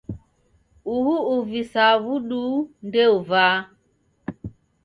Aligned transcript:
Uhu 0.95 1.15
uvisaa 1.35 1.93
w'uduu 2.03 2.57
ndeuvaa. 2.87 3.57